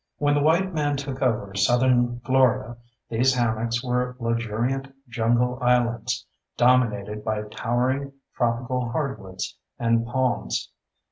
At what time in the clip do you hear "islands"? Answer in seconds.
5.61-6.25